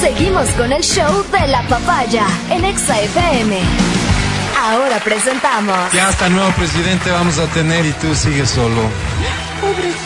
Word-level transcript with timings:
Seguimos 0.00 0.48
con 0.50 0.72
el 0.72 0.82
show 0.82 1.24
de 1.32 1.48
la 1.48 1.66
papaya 1.66 2.24
en 2.50 2.64
Exa 2.64 3.00
FM. 3.00 3.58
Ahora 4.56 5.00
presentamos. 5.00 5.76
Ya 5.92 6.08
hasta 6.08 6.28
nuevo 6.28 6.50
presidente 6.52 7.10
vamos 7.10 7.38
a 7.38 7.46
tener 7.46 7.84
y 7.84 7.90
tú 7.92 8.14
sigues 8.14 8.48
solo. 8.48 8.82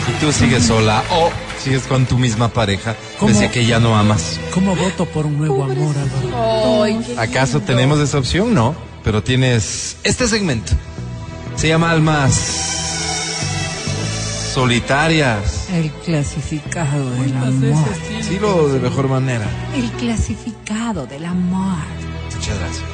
Y 0.08 0.12
tú 0.24 0.32
sigues 0.32 0.66
sola 0.66 1.02
o 1.10 1.30
sigues 1.62 1.82
con 1.82 2.06
tu 2.06 2.16
misma 2.16 2.48
pareja. 2.48 2.96
Pese 3.20 3.46
a 3.46 3.50
que 3.50 3.66
ya 3.66 3.80
no 3.80 3.94
amas. 3.94 4.40
¿Cómo 4.54 4.75
voto 4.75 5.05
por 5.05 5.27
un 5.27 5.36
nuevo 5.36 5.62
amor, 5.64 5.95
Álvaro? 5.98 7.04
¿Acaso 7.18 7.61
tenemos 7.61 7.98
esa 8.00 8.18
opción? 8.18 8.54
No. 8.54 8.74
Pero 9.04 9.22
tienes 9.22 9.98
este 10.04 10.27
segmento. 10.27 10.72
Se 11.56 11.68
llama 11.68 11.90
Almas 11.90 12.82
Solitarias. 14.53 15.71
El 15.71 15.91
clasificado 16.05 17.11
del 17.12 17.35
amor. 17.35 17.89
Dilo 18.29 18.68
de 18.68 18.80
mejor 18.80 19.09
manera. 19.09 19.46
El 19.75 19.91
clasificado 19.93 21.07
del 21.07 21.25
amor. 21.25 21.79
Muchas 22.35 22.59
gracias. 22.59 22.86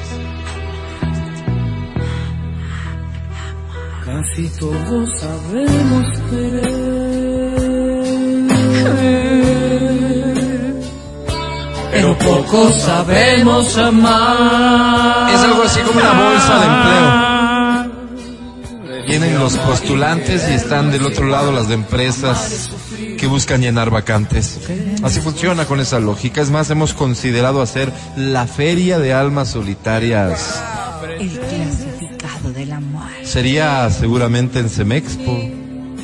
Casi 4.05 4.47
todos 4.57 5.19
sabemos 5.19 6.17
querer, 6.29 7.49
pero 11.91 12.17
pocos 12.19 12.81
sabemos 12.81 13.77
amar. 13.77 15.29
Es 15.29 15.41
algo 15.41 15.63
así 15.63 15.81
como 15.81 15.99
una 15.99 16.13
bolsa 16.13 16.59
de 16.59 16.65
empleo. 16.65 17.28
Vienen 19.07 19.39
los 19.39 19.57
postulantes 19.57 20.47
y 20.49 20.53
están 20.53 20.91
del 20.91 21.05
otro 21.05 21.27
lado 21.27 21.51
las 21.51 21.67
de 21.67 21.73
empresas 21.75 22.69
que 23.17 23.27
buscan 23.27 23.61
llenar 23.61 23.89
vacantes. 23.89 24.59
Así 25.03 25.19
funciona 25.21 25.65
con 25.65 25.79
esa 25.79 25.99
lógica. 25.99 26.41
Es 26.41 26.51
más, 26.51 26.69
hemos 26.69 26.93
considerado 26.93 27.61
hacer 27.61 27.91
la 28.15 28.45
feria 28.47 28.99
de 28.99 29.13
almas 29.13 29.49
solitarias. 29.49 30.61
El 31.19 31.29
clasificado 31.39 32.51
del 32.53 32.71
amor. 32.71 33.03
Sería 33.23 33.89
seguramente 33.89 34.59
en 34.59 34.69
Semexpo 34.69 35.39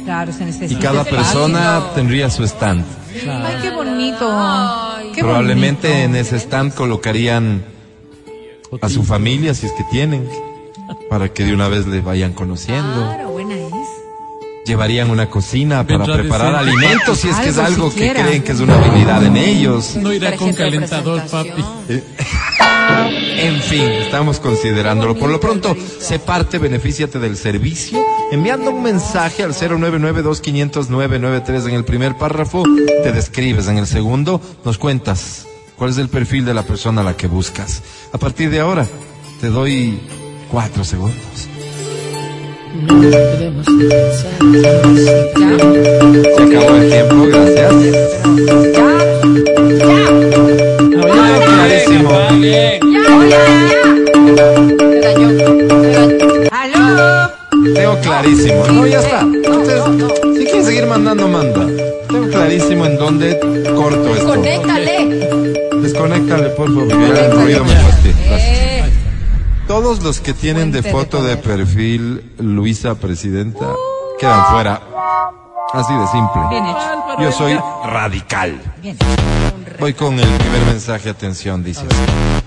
Claro, 0.03 0.31
se 0.33 0.45
necesita. 0.45 0.79
y 0.79 0.83
cada 0.83 1.03
persona 1.03 1.83
tendría 1.95 2.29
su 2.29 2.43
stand. 2.43 2.83
Ay, 3.13 3.55
qué 3.61 3.69
bonito. 3.71 4.29
Qué 5.13 5.21
Probablemente 5.21 5.87
bonito. 5.87 6.05
en 6.05 6.15
ese 6.15 6.35
stand 6.37 6.73
colocarían 6.73 7.63
a 8.81 8.89
su 8.89 9.03
familia 9.03 9.53
si 9.53 9.67
es 9.67 9.71
que 9.71 9.83
tienen, 9.85 10.27
para 11.09 11.29
que 11.29 11.45
de 11.45 11.53
una 11.53 11.67
vez 11.67 11.87
le 11.87 12.01
vayan 12.01 12.33
conociendo. 12.33 13.05
Claro, 13.05 13.29
buena 13.29 13.55
es. 13.55 13.73
Llevarían 14.65 15.09
una 15.11 15.29
cocina 15.29 15.85
para 15.85 15.99
Vendrá 15.99 16.17
preparar 16.17 16.55
alimentos 16.55 17.19
si 17.19 17.29
es 17.29 17.35
que 17.37 17.49
es 17.49 17.59
Algo 17.59 17.93
que 17.93 18.11
creen 18.11 18.41
que 18.41 18.51
es 18.51 18.59
una 18.59 18.75
habilidad 18.75 19.23
en 19.23 19.37
ellos. 19.37 19.95
No 19.95 20.11
irá 20.11 20.35
con 20.35 20.51
calentador, 20.53 21.21
papi. 21.29 21.63
En 23.37 23.61
fin, 23.61 23.83
estamos 23.83 24.39
considerándolo. 24.39 25.15
Por 25.15 25.29
lo 25.29 25.39
pronto, 25.39 25.77
se 25.99 26.17
parte, 26.17 26.57
benefíciate 26.57 27.19
del 27.19 27.37
servicio, 27.37 28.03
enviando 28.31 28.71
un 28.71 28.81
mensaje 28.81 29.43
al 29.43 29.53
099-2500-993 29.53 31.69
en 31.69 31.75
el 31.75 31.85
primer 31.85 32.17
párrafo, 32.17 32.63
te 33.03 33.11
describes. 33.11 33.67
En 33.67 33.77
el 33.77 33.85
segundo, 33.85 34.41
nos 34.63 34.79
cuentas 34.79 35.45
cuál 35.77 35.91
es 35.91 35.97
el 35.97 36.09
perfil 36.09 36.43
de 36.45 36.55
la 36.55 36.63
persona 36.63 37.01
a 37.01 37.03
la 37.03 37.15
que 37.15 37.27
buscas. 37.27 37.83
A 38.13 38.17
partir 38.17 38.49
de 38.49 38.61
ahora, 38.61 38.87
te 39.41 39.49
doy 39.49 39.99
cuatro 40.55 40.85
segundos. 40.85 41.49
Se 46.33 46.43
acabó 46.43 46.75
el 46.77 46.89
tiempo, 46.89 47.27
gracias. 47.27 47.73
Veo 50.93 51.39
clarísimo. 51.43 52.09
¡Aló! 56.51 57.31
Tengo 57.73 57.99
clarísimo. 57.99 58.65
No, 58.67 58.87
ya 58.87 58.99
está. 58.99 59.19
Entonces, 59.23 59.81
si 60.37 60.45
quieren 60.45 60.65
seguir 60.65 60.85
mandando, 60.85 61.27
manda. 61.27 61.67
Tengo 62.07 62.29
clarísimo 62.29 62.85
en 62.85 62.95
dónde 62.97 63.37
corto 63.75 64.15
esto. 64.15 64.35
Conéctale. 64.35 65.27
Desconéctale, 65.81 66.49
por 66.51 66.73
favor. 66.73 66.87
Ya 66.87 67.25
el 67.25 67.31
ruido 67.33 67.65
me 67.65 67.75
fastidia. 67.75 68.64
Todos 69.75 70.01
los 70.01 70.21
que 70.21 70.33
tienen 70.33 70.71
de 70.71 70.81
foto 70.81 71.21
de 71.21 71.35
perfil 71.35 72.31
Luisa 72.37 72.95
Presidenta 72.95 73.73
quedan 74.17 74.45
fuera. 74.45 74.81
Así 75.73 75.93
de 75.93 76.07
simple. 76.07 76.41
Bien 76.49 76.65
hecho. 76.65 77.19
Yo 77.19 77.31
soy 77.33 77.59
radical. 77.83 78.61
Bien. 78.81 78.97
Voy 79.77 79.93
con 79.93 80.17
el 80.17 80.29
primer 80.29 80.65
mensaje. 80.67 81.09
Atención, 81.09 81.61
dice. 81.61 81.81
así. 81.81 82.41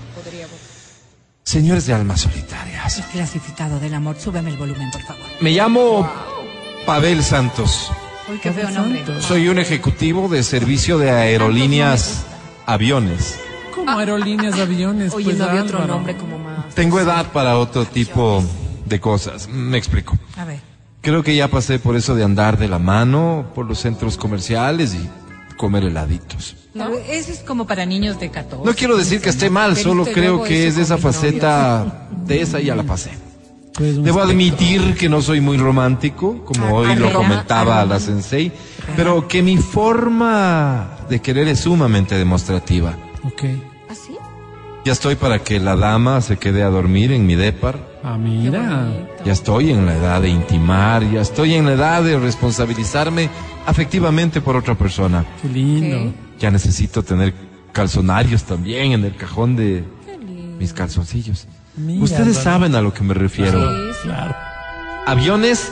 Señores 1.43 1.85
de 1.85 1.93
almas 1.93 2.21
solitarias. 2.21 2.97
El 2.97 3.03
clasificado 3.03 3.79
del 3.79 3.93
amor. 3.93 4.15
Súbeme 4.19 4.49
el 4.49 4.57
volumen, 4.57 4.89
por 4.89 5.03
favor. 5.03 5.21
Me 5.39 5.51
llamo 5.51 6.11
Pavel 6.87 7.23
Santos. 7.23 7.91
Uy, 8.27 8.39
qué 8.39 8.51
feo 8.51 8.71
nombre. 8.71 9.05
Soy 9.21 9.49
un 9.49 9.59
ejecutivo 9.59 10.29
de 10.29 10.41
servicio 10.41 10.97
de 10.97 11.11
aerolíneas 11.11 12.25
aviones. 12.65 13.39
Como 13.75 13.99
aerolíneas 13.99 14.55
de 14.55 14.63
aviones. 14.63 15.13
Oye, 15.13 15.25
pues, 15.25 15.37
no 15.37 15.43
había 15.45 15.61
otro 15.61 15.85
nombre 15.85 16.17
como 16.17 16.39
más. 16.39 16.48
Tengo 16.75 16.99
edad 16.99 17.31
para 17.31 17.57
otro 17.57 17.85
tipo 17.85 18.43
de 18.85 18.99
cosas. 18.99 19.47
Me 19.47 19.77
explico. 19.77 20.17
A 20.37 20.45
ver. 20.45 20.59
Creo 21.01 21.23
que 21.23 21.35
ya 21.35 21.47
pasé 21.47 21.79
por 21.79 21.95
eso 21.95 22.15
de 22.15 22.23
andar 22.23 22.57
de 22.57 22.67
la 22.67 22.79
mano 22.79 23.51
por 23.55 23.65
los 23.65 23.79
centros 23.79 24.17
comerciales 24.17 24.93
y 24.93 25.09
comer 25.55 25.85
heladitos. 25.85 26.55
Pero 26.73 26.97
Eso 27.09 27.31
es 27.31 27.39
como 27.39 27.65
para 27.65 27.85
niños 27.85 28.19
de 28.19 28.29
14. 28.29 28.65
No 28.65 28.73
quiero 28.75 28.97
decir 28.97 29.21
que 29.21 29.29
esté 29.29 29.49
mal, 29.49 29.75
solo 29.77 30.03
y 30.09 30.13
creo 30.13 30.43
que 30.43 30.67
es 30.67 30.75
de 30.75 30.83
esa 30.83 30.97
faceta 30.97 32.07
de 32.25 32.41
esa 32.41 32.59
ya 32.59 32.75
la 32.75 32.83
pasé. 32.83 33.11
Pues, 33.73 34.03
Debo 34.03 34.21
admitir 34.21 34.95
que 34.97 35.07
no 35.07 35.21
soy 35.21 35.39
muy 35.39 35.57
romántico, 35.57 36.43
como 36.43 36.75
hoy 36.75 36.95
lo 36.95 37.13
comentaba 37.13 37.79
arrega. 37.79 37.93
la 37.95 37.99
sensei, 37.99 38.51
pero 38.95 39.25
que 39.27 39.41
mi 39.41 39.57
forma 39.57 40.97
de 41.09 41.21
querer 41.21 41.47
es 41.47 41.61
sumamente 41.61 42.15
demostrativa. 42.17 42.97
Ok. 43.23 43.43
Ya 44.85 44.93
estoy 44.93 45.15
para 45.15 45.39
que 45.39 45.59
la 45.59 45.75
dama 45.75 46.21
se 46.21 46.37
quede 46.37 46.63
a 46.63 46.69
dormir 46.69 47.11
en 47.11 47.27
mi 47.27 47.35
depar. 47.35 47.77
Ah, 48.03 48.17
mira. 48.17 48.87
Ya 49.25 49.33
estoy 49.33 49.71
en 49.71 49.85
la 49.85 49.95
edad 49.95 50.21
de 50.21 50.29
intimar, 50.29 51.03
ya 51.11 51.21
estoy 51.21 51.55
en 51.55 51.65
la 51.65 51.73
edad 51.73 52.01
de 52.03 52.17
responsabilizarme 52.17 53.29
afectivamente 53.65 54.39
por 54.41 54.55
otra 54.55 54.75
persona. 54.75 55.25
Qué 55.41 55.49
lindo. 55.49 56.13
Ya 56.39 56.49
necesito 56.49 57.03
tener 57.03 57.33
calzonarios 57.73 58.43
también 58.43 58.93
en 58.93 59.03
el 59.05 59.15
cajón 59.15 59.55
de 59.57 59.83
mis 60.57 60.73
calzoncillos. 60.73 61.47
Mira, 61.75 62.03
Ustedes 62.03 62.37
saben 62.37 62.73
a 62.75 62.81
lo 62.81 62.93
que 62.93 63.03
me 63.03 63.13
refiero. 63.13 63.59
Claro. 64.03 64.35
Aviones 65.05 65.71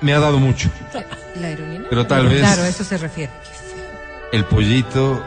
me 0.00 0.12
ha 0.12 0.18
dado 0.20 0.38
mucho, 0.38 0.68
¿La 1.40 1.46
aerolínea? 1.48 1.86
pero 1.88 2.06
tal 2.06 2.28
vez 2.28 2.40
Claro, 2.40 2.62
a 2.62 2.68
eso 2.68 2.84
se 2.84 2.98
refiere. 2.98 3.32
el 4.32 4.44
pollito 4.44 5.22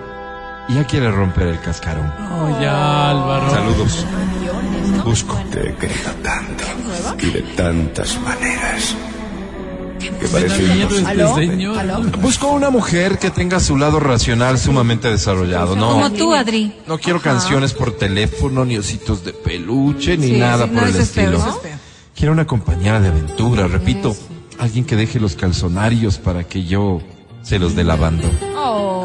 ya 0.76 0.84
quiere 0.86 1.12
romper 1.12 1.48
el 1.48 1.60
cascarón. 1.62 2.12
Oh, 2.32 2.62
ya, 2.62 3.10
Álvaro. 3.12 3.50
Saludos. 3.52 4.06
Busco. 5.04 5.36
Te 5.52 5.74
querido 5.76 6.12
tanto 6.22 6.64
y 7.22 7.30
de 7.32 7.42
tantas 7.56 8.20
maneras 8.22 8.96
que 10.00 10.28
parece 10.28 10.62
miedo 10.62 11.00
imposible. 11.00 11.44
este. 11.46 12.18
Busco 12.18 12.48
una 12.48 12.70
mujer 12.70 13.18
que 13.18 13.30
tenga 13.30 13.60
su 13.60 13.78
lado 13.78 14.00
racional 14.00 14.60
sumamente 14.60 15.10
desarrollado. 15.10 15.76
No, 15.76 15.92
Como 15.94 16.12
tú, 16.12 16.34
Adri. 16.34 16.74
no 16.88 16.98
quiero 17.00 17.22
canciones 17.22 17.74
por 17.74 17.92
teléfono, 17.98 18.66
ni 18.66 18.78
ositos 18.78 19.24
de 19.24 19.34
peluche, 19.34 20.18
ni 20.18 20.28
Sí, 20.28 20.38
nada 20.38 20.66
sí, 20.66 20.72
por 20.72 20.84
no, 20.84 20.88
el 20.90 20.96
estilo. 20.96 21.60
Quiero 22.16 22.34
una 22.34 22.46
compañera 22.48 23.00
de 23.00 23.10
aventura, 23.10 23.68
repito, 23.68 24.16
alguien 24.60 24.86
que 24.86 24.96
deje 24.96 25.20
los 25.20 25.36
calzonarios 25.36 26.18
para 26.18 26.44
que 26.44 26.64
yo 26.66 27.00
se 27.44 27.60
los 27.60 27.76
dé 27.76 27.84
lavando. 27.84 28.30
Oh. 28.56 28.97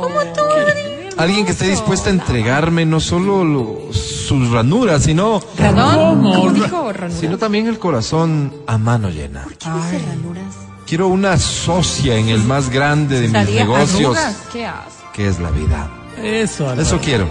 Alguien 1.22 1.44
que 1.46 1.52
esté 1.52 1.68
dispuesta 1.68 2.10
a 2.10 2.12
entregarme 2.12 2.84
no 2.84 2.98
solo 3.00 3.44
lo- 3.44 3.92
sus 3.92 4.50
ranuras, 4.50 5.04
sino, 5.04 5.40
¿Radón? 5.58 5.94
¿Cómo? 6.22 6.34
¿Cómo 6.34 6.50
dijo 6.52 6.92
ranura? 6.92 7.20
sino 7.20 7.38
también 7.38 7.66
el 7.68 7.78
corazón 7.78 8.52
a 8.66 8.76
mano 8.78 9.08
llena. 9.10 9.44
¿Qué 9.58 9.68
dice 9.70 10.04
ranuras? 10.08 10.44
Quiero 10.86 11.08
una 11.08 11.38
socia 11.38 12.16
en 12.16 12.28
el 12.28 12.42
más 12.42 12.70
grande 12.70 13.16
de 13.20 13.28
mis 13.28 13.32
¿Salía 13.32 13.60
negocios? 13.64 14.18
¿Qué 14.52 14.66
haces? 14.66 14.92
que 15.12 15.28
es 15.28 15.38
la 15.40 15.50
vida. 15.50 15.90
Eso, 16.22 16.64
Álvaro. 16.64 16.82
Eso 16.82 16.98
quiero. 16.98 17.26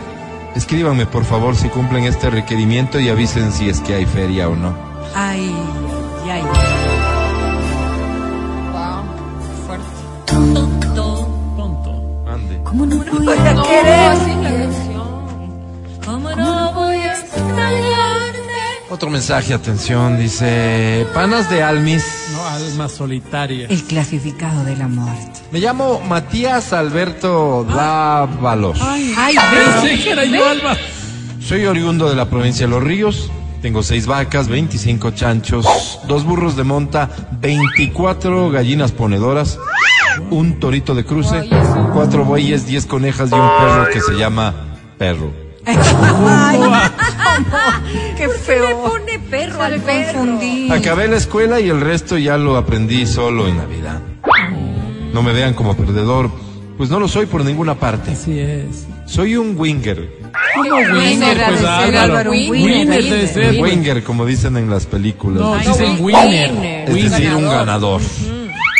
Escríbanme, 0.55 1.05
por 1.05 1.23
favor, 1.25 1.55
si 1.55 1.67
cumplen 1.69 2.03
este 2.05 2.29
requerimiento 2.29 2.99
y 2.99 3.09
avisen 3.09 3.51
si 3.51 3.69
es 3.69 3.79
que 3.81 3.95
hay 3.95 4.05
feria 4.05 4.49
o 4.49 4.55
no. 4.55 4.73
Ay, 5.15 5.51
ay, 6.25 6.41
¿Cómo 12.81 12.95
no 12.95 13.19
voy 13.19 13.28
a 13.38 13.54
querer? 13.62 14.00
así 14.10 14.30
la 14.42 14.50
canción. 14.50 16.01
¿Cómo 16.04 16.36
no 16.36 16.74
voy 16.74 16.95
a 16.95 17.13
extrañarte? 17.19 18.39
Otro 18.89 19.12
mensaje, 19.12 19.54
atención, 19.54 20.18
dice, 20.18 21.06
panas 21.13 21.48
de 21.51 21.62
Almis, 21.62 22.04
No, 22.33 22.44
alma 22.44 22.89
solitaria. 22.89 23.68
El 23.69 23.83
clasificado 23.83 24.63
del 24.63 24.81
amor. 24.81 25.13
me 25.51 25.60
llamo 25.60 26.01
Matías 26.10 26.74
Alberto 26.74 27.66
Dávalos. 27.69 28.80
Ay, 28.81 29.36
Pensé 29.80 30.04
que 30.04 30.10
era 30.13 30.25
yo, 30.25 30.44
Alba. 30.44 30.75
Soy 31.39 31.68
oriundo 31.68 32.10
de 32.10 32.16
la 32.16 32.25
provincia 32.31 32.66
de 32.66 32.72
Los 32.72 32.83
Ríos. 32.83 33.30
Tengo 33.62 33.83
seis 33.83 34.07
vacas, 34.07 34.48
25 34.48 35.12
chanchos, 35.12 36.00
dos 36.07 36.24
burros 36.24 36.56
de 36.56 36.63
monta, 36.63 37.12
24 37.42 38.50
gallinas 38.50 38.92
ponedoras, 38.92 39.60
un 40.31 40.60
torito 40.60 40.95
de 40.95 41.06
cruce, 41.06 41.48
cuatro 41.94 42.25
bueyes, 42.25 42.66
10 42.66 42.86
conejas 42.88 43.30
y 43.31 43.36
un 43.36 43.50
perro 43.60 43.88
que 43.94 44.01
se 44.01 44.13
llama 44.13 44.54
Perro. 44.98 45.31
qué 48.18 48.28
feo. 48.30 48.68
le 48.68 48.75
pone 48.75 49.19
perro 49.30 49.62
al 49.62 49.80
confundí. 49.81 50.72
Acabé 50.72 51.07
la 51.07 51.18
escuela 51.18 51.60
y 51.60 51.69
el 51.69 51.81
resto 51.81 52.18
ya 52.18 52.38
lo 52.38 52.57
aprendí 52.57 53.06
solo 53.06 53.48
en 53.48 53.57
la 53.57 53.66
vida. 53.66 54.01
No 55.13 55.22
me 55.22 55.33
vean 55.33 55.54
como 55.54 55.75
perdedor, 55.78 56.31
pues 56.78 56.89
no 56.89 57.00
lo 57.00 57.07
soy 57.07 57.28
por 57.28 57.45
ninguna 57.45 57.75
parte. 57.75 58.12
Así 58.12 58.39
es. 58.39 58.88
Soy 59.06 59.36
un 59.36 59.56
winger. 59.57 60.19
¿Cómo 60.56 60.75
Winger, 60.78 61.38
debe 61.38 61.45
pues 61.45 61.63
Álvaro? 61.63 62.00
Álvaro, 62.00 62.31
un 62.31 62.38
Winger 62.38 62.88
winner. 62.88 63.04
debe 63.04 63.28
ser. 63.28 63.62
Winger, 63.62 64.04
como 64.04 64.25
dicen 64.25 64.57
en 64.57 64.69
las 64.69 64.86
películas. 64.86 65.42
No, 65.42 65.57
dicen 65.57 65.98
no, 65.98 66.04
winner. 66.06 66.51
winner. 66.51 66.89
es 66.89 66.95
Winner. 66.95 67.12
decir, 67.12 67.36
un 67.36 67.44
ganador. 67.44 68.01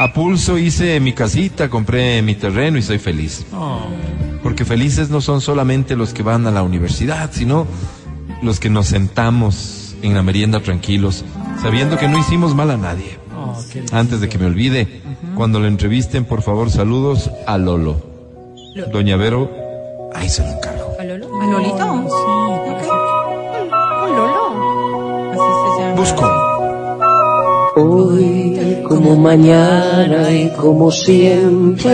A 0.02 0.12
pulso 0.14 0.58
hice 0.58 1.00
mi 1.00 1.14
casita, 1.14 1.70
compré 1.70 2.24
mi 2.24 2.34
terreno 2.34 2.80
y 2.80 2.82
soy 2.82 2.98
feliz. 2.98 3.46
Oh, 3.54 3.82
Porque 4.42 4.66
felices 4.66 5.12
no 5.12 5.22
son 5.22 5.42
solamente 5.42 5.96
los 5.96 6.12
que 6.12 6.24
van 6.24 6.48
a 6.48 6.52
la 6.52 6.64
universidad, 6.64 7.30
sino 7.32 7.68
los 8.42 8.60
que 8.60 8.72
nos 8.72 8.88
sentamos 8.88 9.96
en 10.02 10.16
la 10.16 10.24
merienda 10.24 10.60
tranquilos, 10.62 11.24
sabiendo 11.62 11.98
que 12.00 12.08
no 12.08 12.18
hicimos 12.18 12.56
mal 12.56 12.72
a 12.72 12.78
nadie. 12.78 13.20
oh, 13.38 13.56
Antes 13.92 14.22
de 14.22 14.28
que 14.28 14.40
me 14.40 14.48
olvide, 14.48 15.04
cuando 15.36 15.60
le 15.60 15.68
entrevisten, 15.68 16.26
por 16.26 16.42
favor, 16.42 16.72
saludos 16.72 17.30
a 17.46 17.60
Lolo. 17.60 18.02
Doña 18.92 19.18
Vero, 19.18 19.52
ahí 20.16 20.30
se 20.30 20.42
lo 20.42 20.50
encargo. 20.50 20.96
¿A 21.00 21.04
Lolo? 21.04 21.28
¿A 21.42 21.46
Lolito? 21.46 21.84
¿A 23.84 24.08
Lolo? 24.08 25.32
Así 25.32 25.40
se 25.78 25.84
llama. 25.84 25.96
Busco. 25.96 26.48
Hoy 27.74 28.51
como 28.88 29.16
mañana 29.16 30.32
y 30.32 30.50
como 30.52 30.92
siempre, 30.92 31.88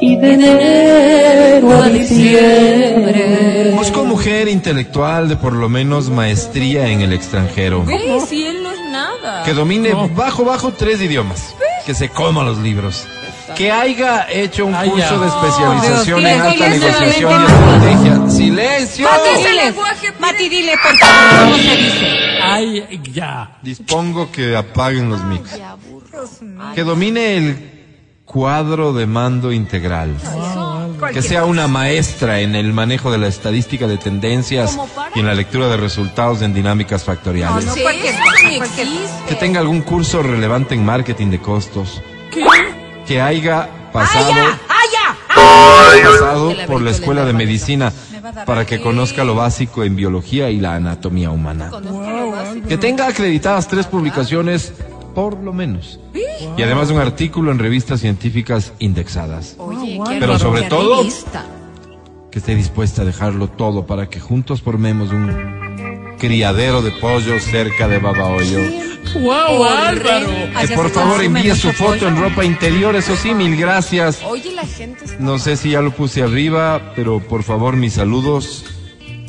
y 0.00 0.16
de 0.16 0.32
enero 0.34 1.82
a 1.82 1.88
diciembre. 1.88 3.72
Busco 3.74 4.04
mujer 4.04 4.48
intelectual 4.48 5.28
de 5.28 5.36
por 5.36 5.52
lo 5.52 5.68
menos 5.68 6.10
maestría 6.10 6.88
en 6.88 7.00
el 7.00 7.12
extranjero. 7.12 7.84
Ve, 7.84 8.20
si 8.26 8.46
él 8.46 8.62
no 8.62 8.70
es 8.70 8.80
nada. 8.90 9.42
Que 9.44 9.54
domine 9.54 9.90
No. 9.90 10.08
bajo 10.08 10.44
bajo 10.44 10.72
tres 10.72 11.00
idiomas. 11.00 11.54
Que 11.86 11.94
se 11.94 12.08
coma 12.10 12.44
los 12.44 12.58
libros. 12.58 13.06
Que 13.56 13.70
haya 13.72 14.26
hecho 14.30 14.66
un 14.66 14.74
Ay, 14.74 14.90
curso 14.90 15.08
ya. 15.08 15.18
de 15.18 15.26
especialización 15.26 16.20
Dios, 16.20 16.32
en 16.32 16.40
alta 16.40 16.52
silencio, 16.52 16.88
negociación 16.88 17.08
y 17.08 17.12
silencio. 17.12 17.46
estrategia. 17.48 18.30
¡Silencio! 18.30 19.08
Dile, 19.48 19.74
Mati, 20.18 20.48
dile, 20.48 20.72
por 20.82 20.98
favor, 20.98 21.40
¿cómo 21.44 21.56
se 21.56 21.76
dice? 21.76 22.06
Ay, 22.42 23.00
ya. 23.12 23.58
Dispongo 23.62 24.30
que 24.30 24.56
apaguen 24.56 25.08
los 25.10 25.22
mix. 25.24 25.50
Que 26.74 26.84
domine 26.84 27.36
el 27.36 27.78
cuadro 28.24 28.92
de 28.92 29.06
mando 29.06 29.52
integral. 29.52 30.14
Que 31.12 31.22
sea 31.22 31.44
una 31.44 31.68
maestra 31.68 32.40
en 32.40 32.54
el 32.54 32.72
manejo 32.72 33.10
de 33.10 33.18
la 33.18 33.28
estadística 33.28 33.86
de 33.86 33.96
tendencias 33.98 34.76
y 35.14 35.20
en 35.20 35.26
la 35.26 35.34
lectura 35.34 35.68
de 35.68 35.76
resultados 35.76 36.42
en 36.42 36.52
dinámicas 36.52 37.04
factoriales. 37.04 37.64
No, 37.64 37.74
cualquier 37.76 38.14
cualquier. 38.58 38.88
Que 39.28 39.34
tenga 39.36 39.60
algún 39.60 39.82
curso 39.82 40.22
relevante 40.22 40.74
en 40.74 40.84
marketing 40.84 41.28
de 41.28 41.38
costos. 41.40 42.02
Que 43.08 43.22
haya 43.22 43.70
pasado, 43.90 44.34
¡Ay, 45.30 46.00
pasado 46.02 46.52
por 46.66 46.82
la 46.82 46.90
escuela 46.90 47.24
de 47.24 47.32
medicina 47.32 47.90
para 48.44 48.66
que 48.66 48.82
conozca 48.82 49.24
lo 49.24 49.34
básico 49.34 49.82
en 49.82 49.96
biología 49.96 50.50
y 50.50 50.60
la 50.60 50.74
anatomía 50.74 51.30
humana. 51.30 51.70
Que 52.68 52.76
tenga 52.76 53.06
acreditadas 53.06 53.66
tres 53.66 53.86
publicaciones, 53.86 54.74
por 55.14 55.38
lo 55.38 55.54
menos. 55.54 55.98
Y 56.56 56.62
además 56.62 56.90
un 56.90 56.98
artículo 56.98 57.50
en 57.50 57.58
revistas 57.58 58.00
científicas 58.00 58.74
indexadas. 58.78 59.56
Pero 60.06 60.38
sobre 60.38 60.64
todo-. 60.64 61.02
Que 62.30 62.40
esté 62.40 62.54
dispuesta 62.54 63.02
a 63.02 63.04
dejarlo 63.06 63.48
todo 63.48 63.86
para 63.86 64.10
que 64.10 64.20
juntos 64.20 64.60
formemos 64.60 65.12
un 65.12 66.14
criadero 66.18 66.82
de 66.82 66.90
pollos 66.90 67.42
cerca 67.44 67.88
de 67.88 68.00
Babahoyo. 68.00 68.87
¡Wow, 69.14 69.64
Álvaro! 69.64 70.26
Que 70.26 70.52
Así 70.56 70.74
por 70.74 70.90
favor 70.90 71.22
envíe 71.22 71.54
su 71.54 71.72
foto 71.72 72.06
en 72.08 72.16
ropa 72.20 72.44
interior, 72.44 72.94
eso 72.96 73.16
sí, 73.16 73.32
mil 73.34 73.56
gracias. 73.56 74.20
Oye, 74.24 74.52
la 74.52 74.66
gente 74.66 75.04
está... 75.04 75.16
No 75.18 75.38
sé 75.38 75.56
si 75.56 75.70
ya 75.70 75.80
lo 75.80 75.90
puse 75.92 76.22
arriba, 76.22 76.92
pero 76.94 77.20
por 77.20 77.42
favor 77.42 77.76
mis 77.76 77.94
saludos 77.94 78.64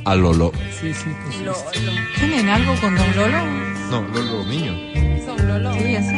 a 0.06 0.16
Lolo. 0.16 0.52
Sí, 0.80 0.94
sí, 0.94 1.06
pues 1.24 1.36
sí. 1.36 1.44
Lo, 1.44 1.52
lo, 1.52 1.92
¿Tienen 2.20 2.50
algo 2.50 2.76
con 2.82 2.96
Don 2.96 3.16
Lolo? 3.16 3.46
No, 3.90 4.02
Lolo 4.14 4.46
Niño. 4.46 4.74
son 5.26 5.48
Lolo. 5.48 5.74
Sí, 5.74 5.92
ya 5.94 6.02
sé. 6.04 6.18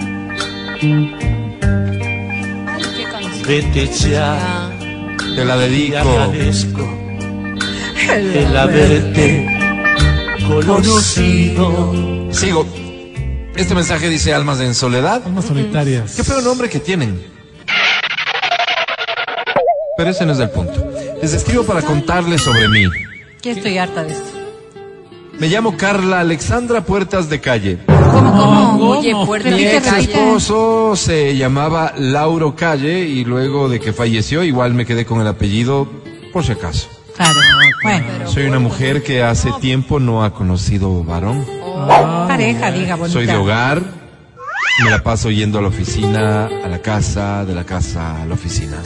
Ay, 2.68 2.82
qué 2.96 3.04
canción. 3.04 3.48
Vete 3.48 3.88
ya, 4.10 4.34
Ah, 4.34 4.72
Te 5.36 5.46
la 5.46 5.56
te 5.56 5.62
dedico. 5.70 5.98
agradezco 5.98 6.98
el 8.14 8.58
haberte 8.58 9.48
conocido. 10.48 11.94
Sigo. 12.32 12.66
Este 13.56 13.76
mensaje 13.76 14.10
dice 14.10 14.34
Almas 14.34 14.60
en 14.62 14.74
Soledad. 14.74 15.22
Almas 15.26 15.46
solitarias. 15.46 16.16
Qué 16.16 16.24
feo 16.24 16.42
nombre 16.42 16.70
que 16.70 16.80
tienen. 16.80 17.22
Pero 19.98 20.10
ese 20.10 20.26
no 20.26 20.34
es 20.34 20.40
el 20.40 20.50
punto. 20.50 20.92
Les 21.22 21.34
escribo 21.34 21.64
para 21.64 21.82
contarles 21.82 22.42
sobre 22.42 22.68
mí. 22.70 22.86
Ya 23.42 23.52
estoy 23.52 23.78
harta 23.78 24.04
de 24.04 24.14
esto. 24.14 24.32
Me 25.38 25.48
llamo 25.48 25.76
Carla 25.76 26.22
Alexandra 26.22 26.82
Puertas 26.86 27.30
de 27.30 27.42
Calle. 27.42 27.80
¿Cómo, 27.88 28.32
cómo? 28.32 28.72
¿Cómo? 28.72 28.90
Oye, 28.92 29.14
puerta 29.26 29.50
Mi 29.50 29.66
ex 29.66 29.88
esposo 29.94 30.96
se 30.96 31.36
llamaba 31.36 31.94
Lauro 31.98 32.56
Calle 32.56 33.00
y 33.00 33.26
luego 33.26 33.68
de 33.68 33.80
que 33.80 33.92
falleció 33.92 34.44
igual 34.44 34.74
me 34.74 34.86
quedé 34.86 35.06
con 35.06 35.20
el 35.20 35.28
apellido 35.28 35.88
por 36.32 36.46
si 36.46 36.54
acaso. 36.54 36.88
Claro, 37.16 37.40
bueno. 37.84 38.06
Soy 38.28 38.46
una 38.46 38.60
mujer 38.60 39.04
que 39.04 39.24
hace 39.24 39.52
tiempo 39.60 40.00
no 40.00 40.24
ha 40.24 40.34
conocido 40.34 41.04
varón. 41.04 41.46
Pareja, 41.88 42.72
diga, 42.72 42.96
bonita. 42.96 43.14
Soy 43.14 43.26
de 43.26 43.36
hogar. 43.36 43.82
Me 44.84 44.90
la 44.90 45.04
paso 45.04 45.30
yendo 45.30 45.60
a 45.60 45.62
la 45.62 45.68
oficina, 45.68 46.46
a 46.46 46.68
la 46.68 46.80
casa, 46.80 47.46
de 47.46 47.54
la 47.54 47.66
casa 47.66 48.22
a 48.22 48.26
la 48.26 48.34
oficina. 48.34 48.78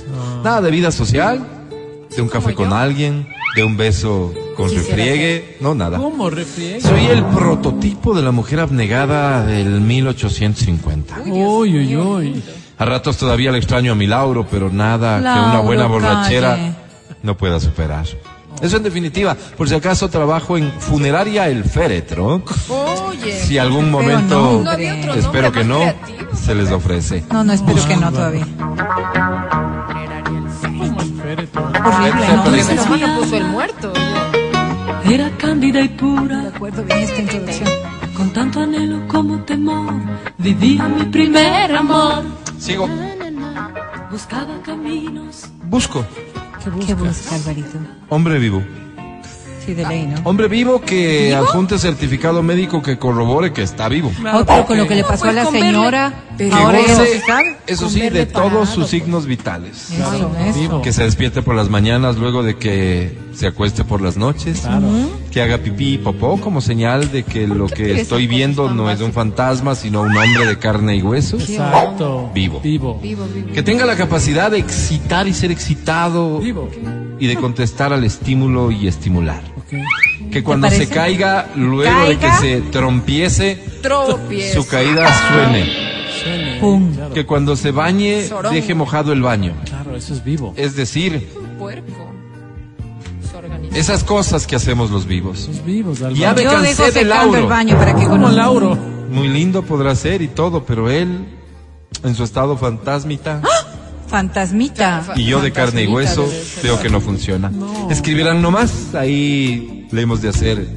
Nada 0.43 0.61
de 0.61 0.71
vida 0.71 0.91
social, 0.91 1.45
de 2.13 2.21
un 2.21 2.27
café 2.27 2.53
con 2.53 2.73
alguien, 2.73 3.27
de 3.55 3.63
un 3.63 3.77
beso 3.77 4.33
con 4.57 4.69
refriegue, 4.73 5.57
no 5.61 5.75
nada. 5.75 5.97
¿Cómo 5.97 6.29
refriega? 6.29 6.81
Soy 6.81 7.05
el 7.05 7.23
prototipo 7.25 8.13
de 8.13 8.23
la 8.23 8.31
mujer 8.31 8.59
abnegada 8.59 9.45
del 9.45 9.79
1850. 9.81 11.21
Uy, 11.25 11.77
uy, 11.77 11.95
uy. 11.95 12.43
A 12.77 12.85
ratos 12.85 13.17
todavía 13.17 13.51
le 13.51 13.57
extraño 13.57 13.93
a 13.93 13.95
mi 13.95 14.07
Lauro, 14.07 14.45
pero 14.49 14.69
nada 14.69 15.17
que 15.19 15.49
una 15.49 15.59
buena 15.59 15.85
borrachera 15.85 16.55
calle. 16.55 16.73
no 17.23 17.37
pueda 17.37 17.59
superar. 17.59 18.05
Eso 18.61 18.77
en 18.77 18.83
definitiva, 18.83 19.35
por 19.57 19.67
si 19.67 19.75
acaso 19.75 20.09
trabajo 20.09 20.57
en 20.57 20.71
Funeraria 20.79 21.47
El 21.47 21.63
Féretro. 21.63 22.41
Oye. 22.69 23.39
Si 23.39 23.57
algún 23.57 23.91
momento. 23.91 24.61
No 24.63 24.71
otro 24.71 25.13
espero 25.13 25.51
que 25.51 25.63
no, 25.63 25.79
creativo. 25.79 26.35
se 26.35 26.55
les 26.55 26.71
ofrece. 26.71 27.23
No, 27.31 27.43
no, 27.43 27.53
espero 27.53 27.85
que 27.87 27.95
no 27.97 28.11
todavía. 28.11 28.47
¿Cómo 30.61 31.01
el 31.01 31.21
féretro? 31.21 31.63
Horrible, 31.63 32.27
¿no? 32.27 32.63
Sí. 32.63 32.73
hermano 32.73 33.19
puso 33.19 33.37
el 33.37 33.45
muerto. 33.45 33.93
Era 35.09 35.29
cándida 35.37 35.81
y 35.81 35.89
pura, 35.89 36.49
Recuerdo 36.51 36.83
bien 36.83 36.99
esta 36.99 37.21
introducción. 37.21 37.69
con 38.17 38.31
tanto 38.31 38.61
anhelo 38.61 39.07
como 39.07 39.39
temor, 39.43 39.93
vivía 40.37 40.87
mi 40.87 41.03
primer 41.05 41.75
amor. 41.75 42.23
Sigo, 42.57 42.89
Buscaba 44.09 44.55
caminos 44.63 45.49
busco, 45.69 46.05
¿Qué 46.85 46.93
busca, 46.93 47.35
Alvarito? 47.35 47.77
hombre 48.09 48.39
vivo. 48.39 48.63
Sí, 49.65 49.73
de 49.73 49.83
ley, 49.87 50.05
¿no? 50.05 50.21
Hombre 50.25 50.47
vivo 50.47 50.79
que 50.79 51.33
adjunte 51.33 51.79
certificado 51.79 52.43
médico 52.43 52.83
que 52.83 52.99
corrobore 52.99 53.51
que 53.51 53.63
está 53.63 53.89
vivo. 53.89 54.11
Otro 54.31 54.63
con 54.67 54.77
lo 54.77 54.87
que 54.87 54.93
le 54.93 55.03
pasó 55.03 55.25
a 55.25 55.31
la 55.31 55.43
Pues 55.45 55.59
señora, 55.59 56.13
Pero- 56.37 56.55
ahora 56.55 56.79
no 56.87 56.87
goce, 56.99 57.19
se 57.19 57.25
sabe. 57.25 57.57
eso 57.65 57.89
sí, 57.89 58.01
de 58.01 58.27
todos 58.27 58.43
parado, 58.51 58.65
sus 58.67 58.75
pues. 58.75 58.89
signos 58.91 59.25
vitales. 59.25 59.89
Eso. 59.89 60.31
Vivo. 60.53 60.81
Que 60.83 60.93
se 60.93 61.03
despierte 61.03 61.41
por 61.41 61.55
las 61.55 61.69
mañanas 61.69 62.17
luego 62.17 62.43
de 62.43 62.57
que 62.57 63.17
se 63.33 63.47
acueste 63.47 63.83
por 63.83 64.01
las 64.01 64.17
noches. 64.17 64.59
Claro. 64.61 64.85
Que 65.35 65.41
haga 65.41 65.57
pipí 65.57 65.95
y 65.95 65.97
popó 65.97 66.39
como 66.39 66.61
señal 66.61 67.11
de 67.11 67.23
que 67.23 67.45
lo 67.45 67.67
que 67.67 67.99
estoy 67.99 68.25
viendo 68.25 68.71
no 68.71 68.89
es 68.89 69.01
un 69.01 69.11
fantasma, 69.11 69.75
sino 69.75 70.03
un 70.03 70.15
hombre 70.15 70.45
de 70.45 70.57
carne 70.57 70.95
y 70.95 71.01
huesos. 71.01 71.49
Exacto. 71.49 72.31
Vivo. 72.33 72.61
Vivo. 72.61 72.97
Vivo, 73.03 73.25
vivo. 73.35 73.49
Que 73.53 73.61
tenga 73.61 73.85
la 73.85 73.97
capacidad 73.97 74.49
de 74.49 74.59
excitar 74.59 75.27
y 75.27 75.33
ser 75.33 75.51
excitado 75.51 76.39
Vivo. 76.39 76.69
y 77.19 77.27
de 77.27 77.35
contestar 77.35 77.91
al 77.91 78.05
estímulo 78.05 78.71
y 78.71 78.87
estimular. 78.87 79.41
Que 80.31 80.41
cuando 80.41 80.69
se 80.69 80.87
caiga, 80.87 81.49
luego 81.57 82.05
de 82.07 82.17
que 82.17 82.31
se 82.39 82.61
trompiece, 82.71 83.61
su 84.53 84.65
caída 84.65 85.13
suene. 85.27 85.65
Suene. 86.23 86.59
Pum. 86.61 86.93
Claro, 86.95 87.13
Que 87.13 87.25
cuando 87.25 87.57
se 87.57 87.71
bañe, 87.71 88.23
Sorón. 88.25 88.53
deje 88.53 88.73
mojado 88.73 89.11
el 89.11 89.21
baño. 89.21 89.51
claro, 89.65 89.97
eso 89.97 90.13
es 90.13 90.23
vivo. 90.23 90.53
Es 90.55 90.77
decir, 90.77 91.27
Puerco. 91.59 92.13
Esas 93.73 94.03
cosas 94.03 94.45
que 94.47 94.55
hacemos 94.55 94.91
los 94.91 95.05
vivos. 95.05 95.41
Esos 95.49 95.63
vivos, 95.65 95.97
Álvaro. 96.01 96.15
Ya 96.15 96.33
me 96.33 96.43
Yo 96.43 96.51
cansé 96.51 96.67
dejo 96.69 96.83
de 96.85 96.91
secando 96.91 97.15
Lauro. 97.15 97.37
el 97.39 97.45
baño 97.47 97.77
para 97.77 97.95
que 97.95 98.05
Como. 98.05 98.29
Lauro. 98.29 98.75
Muy 99.11 99.27
lindo 99.29 99.63
podrá 99.63 99.95
ser 99.95 100.21
y 100.21 100.27
todo, 100.27 100.65
pero 100.65 100.89
él, 100.89 101.25
en 102.03 102.15
su 102.15 102.23
estado 102.23 102.57
fantasmita, 102.57 103.41
Fantasmita. 104.07 105.03
y 105.15 105.25
yo 105.25 105.41
de 105.41 105.51
carne 105.51 105.83
y 105.83 105.87
hueso, 105.87 106.27
veo 106.63 106.79
que 106.81 106.89
no 106.89 107.01
funciona. 107.01 107.51
Escribirán 107.89 108.41
nomás, 108.41 108.93
ahí 108.95 109.87
le 109.91 110.01
hemos 110.01 110.21
de 110.21 110.29
hacer 110.29 110.67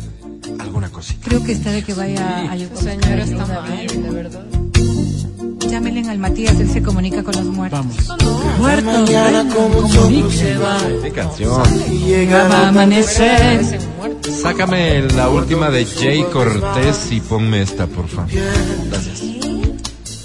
alguna 0.58 0.88
cosita. 0.90 1.28
Creo 1.28 1.42
que 1.44 1.52
está 1.52 1.70
de 1.72 1.82
que 1.82 1.94
vaya 1.94 2.50
a 2.50 2.56
Esa 2.56 2.76
señora 2.76 3.22
está 3.24 3.46
mal, 3.46 3.86
de 3.86 4.10
verdad. 4.10 4.44
Llámenle 5.78 6.10
al 6.10 6.18
Matías, 6.18 6.58
él 6.58 6.68
se 6.68 6.82
comunica 6.82 7.22
con 7.22 7.36
los 7.36 7.44
muertos. 7.44 7.78
Vamos. 8.08 8.58
Muertos. 8.58 9.08
Qué 11.04 11.12
canción. 11.12 11.62
Va 12.32 12.58
a 12.64 12.68
amanecer. 12.70 13.64
Sácame 14.42 15.02
la 15.02 15.28
última 15.28 15.70
de 15.70 15.86
Jay 15.86 16.24
Cortés 16.32 17.12
y 17.12 17.20
ponme 17.20 17.62
esta, 17.62 17.86
por 17.86 18.08
favor. 18.08 18.28
Gracias. 18.90 19.20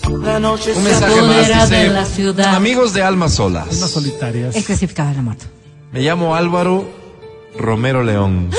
Un 0.08 0.84
mensaje 0.84 1.22
más 1.22 1.70
de 1.70 1.90
la 1.90 2.00
dice, 2.02 2.16
ciudad. 2.16 2.56
amigos 2.56 2.96
de 2.96 3.04
almas 3.04 3.34
solas, 3.36 3.76
solitarias. 3.78 4.56
Es 4.56 4.66
clasificada 4.66 5.14
la 5.14 5.22
muerte. 5.22 5.46
me 5.92 6.02
llamo 6.02 6.36
Álvaro 6.36 6.90
Romero 7.60 8.02
León. 8.02 8.50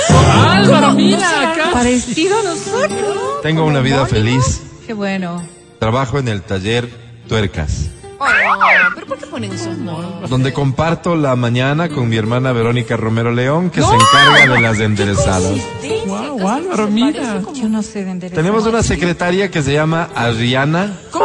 Álvaro, 0.49 0.93
mira 0.93 1.51
acá. 1.51 1.73
Parecido 1.73 2.39
a 2.39 2.43
nosotros. 2.45 3.43
Tengo 3.43 3.65
una 3.65 3.81
vida 3.81 4.07
feliz, 4.07 4.61
Qué 4.87 4.93
bueno. 4.93 5.43
Trabajo 5.85 6.19
en 6.19 6.29
el 6.29 6.41
taller 6.41 6.89
Tuercas. 7.29 7.91
Oh, 8.19 8.25
pero 8.95 9.07
¿por 9.07 9.19
qué 9.19 9.27
ponen 9.27 9.53
esos 9.53 9.77
nombres? 9.77 10.31
donde 10.31 10.55
comparto 10.55 11.15
la 11.15 11.37
mañana 11.37 11.91
con 11.91 12.09
mi 12.09 12.17
hermana 12.17 12.53
Verónica 12.53 12.97
Romero 12.97 13.31
León, 13.33 13.69
que 13.69 13.83
se 13.83 13.93
encarga 13.95 14.55
de 14.55 14.61
las 14.63 14.81
enderezadas. 14.81 15.53
Wow, 16.07 16.49
Álvaro, 16.49 16.87
mira. 16.89 17.43
Yo 17.53 17.69
no 17.69 17.83
sé 17.83 18.03
de 18.03 18.13
enderezar. 18.13 18.43
Tenemos 18.43 18.65
una 18.65 18.83
secretaria 18.83 19.51
que 19.51 19.63
se 19.63 19.75
llama 19.75 20.09
Adriana, 20.15 20.99
con 21.11 21.23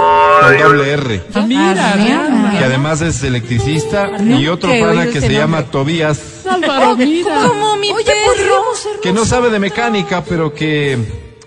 doble 0.62 0.92
R, 0.92 1.24
Ah, 1.36 1.46
mira, 1.48 1.94
Adriana. 1.94 2.56
que 2.60 2.66
además 2.66 3.00
es 3.00 3.24
electricista, 3.24 4.12
y 4.22 4.46
otro 4.50 4.72
pana 4.78 5.06
que 5.08 5.22
se 5.22 5.32
llama 5.32 5.60
nombre. 5.62 5.72
Tobías, 5.72 6.46
Álvaro, 6.50 6.98
mira. 6.98 7.48
Como 7.48 7.78
mi 7.78 7.94
perro. 7.94 8.64
que 9.02 9.14
no 9.14 9.24
sabe 9.24 9.50
de 9.52 9.60
mecánica, 9.60 10.22
pero 10.26 10.54
que 10.54 10.98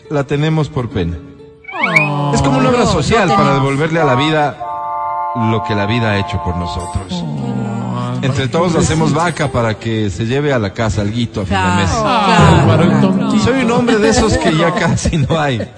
la 0.09 0.25
tenemos 0.25 0.71
por 0.71 0.88
pena. 0.88 1.19
Es 2.34 2.42
como 2.42 2.58
una 2.58 2.70
obra 2.70 2.86
social 2.86 3.28
para 3.28 3.54
devolverle 3.54 4.00
a 4.00 4.04
la 4.04 4.14
vida 4.14 4.56
lo 5.50 5.62
que 5.64 5.74
la 5.74 5.86
vida 5.86 6.12
ha 6.12 6.18
hecho 6.18 6.42
por 6.42 6.56
nosotros. 6.56 7.24
Entre 8.22 8.46
todos 8.48 8.76
hacemos 8.76 9.12
vaca 9.12 9.50
para 9.50 9.74
que 9.74 10.08
se 10.08 10.26
lleve 10.26 10.52
a 10.52 10.58
la 10.58 10.72
casa 10.72 11.00
alguito 11.00 11.40
a 11.40 11.44
fin 11.44 11.56
de 11.56 13.32
mes. 13.32 13.42
Soy 13.42 13.64
un 13.64 13.70
hombre 13.72 13.98
de 13.98 14.08
esos 14.08 14.38
que 14.38 14.56
ya 14.56 14.72
casi 14.74 15.16
no 15.16 15.40
hay. 15.40 15.68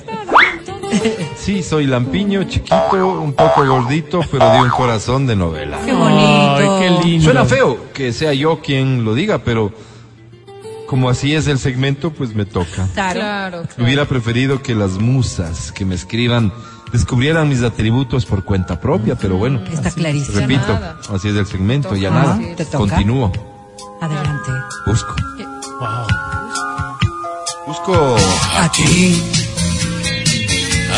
Sí, 1.36 1.62
soy 1.62 1.86
lampiño, 1.86 2.44
chiquito, 2.44 3.20
un 3.20 3.32
poco 3.32 3.66
gordito, 3.66 4.20
pero 4.30 4.50
de 4.50 4.60
un 4.60 4.70
corazón 4.70 5.26
de 5.26 5.36
novela. 5.36 5.78
Qué 5.84 5.92
bonito. 5.92 6.56
Ay, 6.56 6.68
qué 6.78 6.90
lindo. 7.04 7.24
Suena 7.24 7.44
feo 7.44 7.92
que 7.92 8.12
sea 8.12 8.32
yo 8.32 8.60
quien 8.60 9.04
lo 9.04 9.14
diga, 9.14 9.38
pero 9.38 9.72
como 10.94 11.10
así 11.10 11.34
es 11.34 11.48
el 11.48 11.58
segmento, 11.58 12.12
pues 12.12 12.36
me 12.36 12.44
toca. 12.44 12.86
Claro. 12.94 13.18
Claro, 13.18 13.62
claro. 13.62 13.84
Hubiera 13.84 14.04
preferido 14.04 14.62
que 14.62 14.76
las 14.76 14.92
musas 14.92 15.72
que 15.72 15.84
me 15.84 15.96
escriban 15.96 16.52
descubrieran 16.92 17.48
mis 17.48 17.64
atributos 17.64 18.24
por 18.24 18.44
cuenta 18.44 18.78
propia, 18.78 19.16
pero 19.16 19.36
bueno. 19.36 19.60
Está 19.72 19.90
clarísimo. 19.90 20.38
Repito, 20.38 20.72
nada. 20.72 21.00
así 21.12 21.30
es 21.30 21.34
el 21.34 21.46
segmento, 21.46 21.96
ya 21.96 22.10
nada. 22.10 22.38
¿te 22.56 22.64
toca? 22.64 22.78
Continúo. 22.78 23.32
Adelante. 24.00 24.52
Busco. 24.86 25.16
Wow. 25.80 26.06
Busco 27.66 28.16
Aquí. 28.60 29.33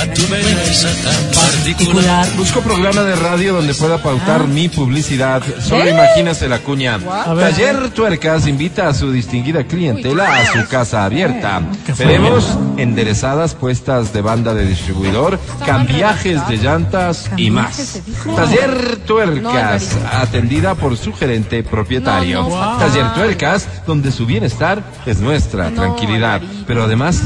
A 0.06 0.14
tu 0.14 0.22
belleza 0.28 0.88
tan 1.02 1.30
particular. 1.32 2.26
Busco 2.36 2.60
programa 2.60 3.02
de 3.02 3.16
radio 3.16 3.54
donde 3.54 3.74
pueda 3.74 3.98
pautar 3.98 4.46
mi 4.46 4.68
publicidad. 4.68 5.42
Solo 5.60 5.88
imagínese 5.88 6.48
la 6.48 6.60
cuña. 6.60 6.98
Taller 6.98 7.90
Tuercas 7.90 8.46
invita 8.46 8.88
a 8.88 8.94
su 8.94 9.10
distinguida 9.10 9.64
clientela 9.64 10.38
a 10.38 10.46
su 10.46 10.68
casa 10.68 11.04
abierta. 11.04 11.60
Veremos 11.98 12.56
enderezadas 12.76 13.54
puestas 13.54 14.12
de 14.12 14.20
banda 14.20 14.54
de 14.54 14.66
distribuidor, 14.66 15.40
cambiajes 15.64 16.46
de 16.46 16.56
llantas 16.58 17.28
y 17.36 17.50
más. 17.50 18.00
Taller 18.36 18.98
Tuercas, 19.06 19.96
atendida 20.12 20.76
por 20.76 20.96
su 20.96 21.12
gerente 21.12 21.64
propietario. 21.64 22.46
Taller 22.78 23.12
Tuercas, 23.14 23.66
donde 23.86 24.12
su 24.12 24.24
bienestar 24.24 24.84
es 25.04 25.18
nuestra 25.18 25.70
tranquilidad. 25.70 26.40
Pero 26.66 26.84
además, 26.84 27.20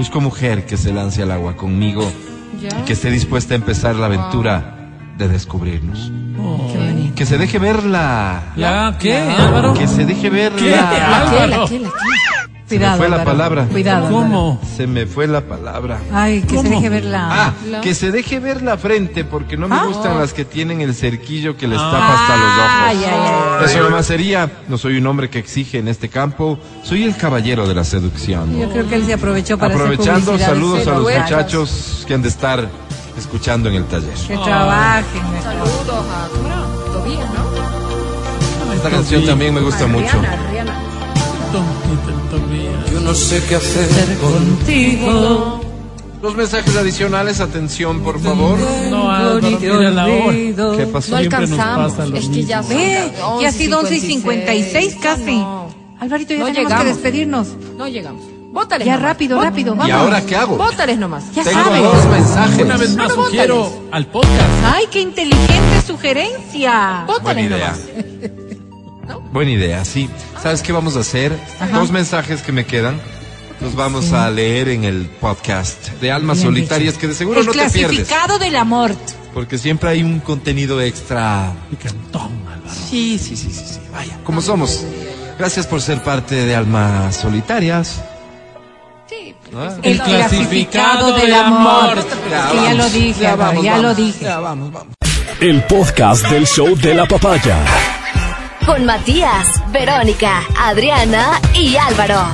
busco 0.00 0.18
mujer 0.22 0.64
que 0.64 0.78
se 0.78 0.94
lance 0.94 1.22
al 1.22 1.30
agua 1.30 1.56
conmigo 1.56 2.10
Ya. 2.58 2.70
y 2.80 2.82
que 2.84 2.94
esté 2.94 3.10
dispuesta 3.10 3.52
a 3.52 3.56
empezar 3.56 3.96
la 3.96 4.06
aventura 4.06 4.88
de 5.18 5.28
descubrirnos. 5.28 6.10
Qué 6.72 6.78
bonito. 6.78 7.14
Que 7.16 7.26
se 7.26 7.36
deje 7.36 7.58
ver 7.58 7.84
la... 7.84 8.40
¿Ya 8.56 8.96
qué, 8.98 9.18
Álvaro? 9.18 9.74
Que 9.74 9.86
se 9.86 10.06
deje 10.06 10.30
ver 10.30 10.52
¿Qué? 10.52 10.70
la... 10.70 11.16
Álvaro. 11.20 11.66
¿Qué, 11.68 11.80
la, 11.80 11.88
qué? 11.90 12.00
Se 12.66 12.76
me 12.76 12.78
Cuidado. 12.78 12.96
fue 12.98 13.08
la 13.10 13.16
Álvaro. 13.16 13.30
palabra. 13.30 13.64
Cuidado. 13.66 14.06
Álvaro. 14.06 14.22
¿Cómo? 14.22 14.60
Se 14.74 14.86
me 14.86 15.04
fue 15.04 15.26
la 15.26 15.40
palabra. 15.42 15.98
Ay, 16.14 16.40
que 16.42 16.48
se 16.50 16.56
¿Cómo? 16.56 16.70
deje 16.70 16.88
ver 16.88 17.04
la. 17.04 17.28
Ah, 17.48 17.52
La- 17.68 17.80
que 17.82 17.94
se 17.94 18.10
deje 18.10 18.38
ver 18.40 18.62
la 18.62 18.78
frente 18.78 19.24
porque 19.24 19.58
no 19.58 19.68
me 19.68 19.74
Ah. 19.76 19.84
gustan 19.86 20.18
las 20.18 20.32
que 20.32 20.46
tienen 20.46 20.80
el 20.80 20.94
cerquillo 20.94 21.56
que 21.58 21.68
les 21.68 21.78
tapa 21.78 22.14
hasta 22.14 22.36
los 22.36 22.46
ojos. 22.46 22.70
Ay, 22.86 23.04
ay, 23.04 23.29
ay. 23.60 23.74
Eso 23.74 23.82
nomás 23.82 24.06
sería, 24.06 24.50
no 24.68 24.78
soy 24.78 24.96
un 24.96 25.06
hombre 25.06 25.30
que 25.30 25.38
exige 25.38 25.78
en 25.78 25.88
este 25.88 26.08
campo, 26.08 26.58
soy 26.82 27.04
el 27.04 27.16
caballero 27.16 27.66
de 27.68 27.74
la 27.74 27.84
seducción. 27.84 28.58
Yo 28.58 28.70
creo 28.70 28.88
que 28.88 28.96
él 28.96 29.06
se 29.06 29.14
aprovechó 29.14 29.58
para 29.58 29.74
Aprovechando, 29.74 30.38
saludos 30.38 30.86
a 30.86 30.94
los 30.94 31.02
muchachos 31.02 32.04
que 32.06 32.14
han 32.14 32.22
de 32.22 32.28
estar 32.28 32.68
escuchando 33.16 33.68
en 33.68 33.76
el 33.76 33.84
taller. 33.84 34.14
Que 34.26 34.36
trabajen. 34.36 35.30
mejor. 35.30 35.42
Saludos 35.42 36.06
a. 36.10 36.28
Tobías, 36.92 37.30
¿no? 37.30 38.72
Esta 38.72 38.90
canción 38.90 39.26
también 39.26 39.54
me 39.54 39.60
gusta 39.60 39.86
mucho. 39.86 40.20
Yo 42.92 43.00
no 43.00 43.14
sé 43.14 43.42
qué 43.44 43.56
hacer 43.56 44.18
Contigo. 44.18 45.69
Los 46.22 46.34
mensajes 46.36 46.76
adicionales, 46.76 47.40
atención, 47.40 48.00
por 48.00 48.20
favor. 48.20 48.58
No, 48.90 49.10
Álvaro, 49.10 49.40
mira 49.58 49.90
la 49.90 50.06
hora. 50.06 50.76
¿Qué 50.76 50.86
pasó? 50.92 51.12
No 51.12 51.16
nos 51.22 51.24
alcanzamos. 51.32 51.98
Es 52.14 52.28
que 52.28 52.44
ya. 52.44 52.60
Ve, 52.62 53.10
son 53.18 53.40
ya 53.40 53.48
ha 53.48 53.52
sido 53.52 53.78
11 53.80 53.96
y 53.96 54.00
56 54.00 54.96
casi. 55.02 55.36
No, 55.38 55.68
Alvarito, 55.98 56.34
ya 56.34 56.40
No 56.40 56.46
tenemos 56.46 56.56
llegamos. 56.70 56.84
que 56.84 56.92
despedirnos. 56.92 57.48
no 57.78 57.88
llegamos. 57.88 58.22
Bótales 58.52 58.84
Ya 58.84 58.94
nomás. 58.96 59.08
rápido, 59.10 59.40
rápido, 59.40 59.74
¿Y 59.74 59.78
vamos. 59.78 59.92
ahora 59.94 60.20
qué 60.26 60.36
hago? 60.36 60.56
Bótales 60.56 60.98
nomás. 60.98 61.24
Ya 61.32 61.44
Tengo 61.44 61.62
sabes. 61.62 61.82
dos 61.84 62.06
mensajes. 62.06 62.64
Una 62.66 62.76
vez 62.76 62.96
más 62.96 63.08
No, 63.08 63.16
no, 63.16 63.24
sugiero 63.24 63.56
bótales. 63.56 63.82
al 63.92 64.06
podcast. 64.06 64.64
Ay, 64.74 64.84
qué 64.90 65.00
inteligente 65.00 65.82
sugerencia. 65.86 67.04
Buena 67.06 67.18
Bótales 67.18 67.46
idea. 67.46 67.76
nomás. 69.08 69.32
Buena 69.32 69.50
idea, 69.52 69.84
sí. 69.84 70.10
¿Sabes 70.42 70.62
qué 70.62 70.72
vamos 70.72 70.96
a 70.96 71.00
hacer? 71.00 71.32
Dos 71.72 71.90
mensajes 71.92 72.42
que 72.42 72.50
me 72.52 72.66
quedan. 72.66 73.00
Los 73.60 73.74
vamos 73.74 74.12
a 74.12 74.30
leer 74.30 74.68
en 74.70 74.84
el 74.84 75.06
podcast 75.20 75.88
de 76.00 76.10
Almas 76.10 76.38
Bien 76.38 76.48
Solitarias 76.48 76.94
que 76.96 77.08
de 77.08 77.14
seguro 77.14 77.40
El 77.40 77.46
no 77.46 77.52
te 77.52 77.58
pierdes. 77.70 77.86
clasificado 78.06 78.38
del 78.38 78.56
amor. 78.56 78.94
Porque 79.34 79.58
siempre 79.58 79.90
hay 79.90 80.02
un 80.02 80.20
contenido 80.20 80.80
extra. 80.80 81.52
Picantón, 81.68 82.32
Álvaro. 82.50 82.74
Sí, 82.88 83.18
sí, 83.18 83.36
sí, 83.36 83.50
sí, 83.52 83.64
sí. 83.74 83.80
Vaya, 83.92 84.18
como 84.24 84.40
somos. 84.40 84.84
Gracias 85.38 85.66
por 85.66 85.80
ser 85.82 86.02
parte 86.02 86.34
de 86.34 86.56
Almas 86.56 87.16
Solitarias. 87.16 88.02
Sí. 89.08 89.34
Ah. 89.54 89.74
El, 89.82 89.92
El 89.92 90.00
clasificado 90.02 90.08
clasificado 90.08 91.12
del 91.16 91.34
amor. 91.34 91.98
Sí, 92.02 92.56
ya 92.64 92.74
lo 92.74 92.88
dije, 92.90 93.20
Ya 93.20 93.36
vamos, 93.36 93.64
ya 93.64 93.76
lo 93.76 93.82
vamos. 93.82 93.96
dije. 93.96 94.24
Ya 94.24 94.38
vamos, 94.40 94.72
vamos. 94.72 94.94
El 95.40 95.62
podcast 95.64 96.26
del 96.28 96.46
show 96.46 96.74
de 96.76 96.94
la 96.94 97.06
papaya. 97.06 97.58
Con 98.66 98.84
Matías, 98.84 99.46
Verónica, 99.72 100.42
Adriana 100.58 101.40
y 101.54 101.76
Álvaro. 101.76 102.24